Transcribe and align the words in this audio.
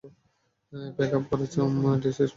Pack 0.95 1.11
up 1.13 1.23
করেছি 1.29 1.57
ওম, 1.61 1.73
এবং 1.79 1.91
এটিই 1.95 2.11
শেষ 2.11 2.19
ব্যাচ। 2.19 2.29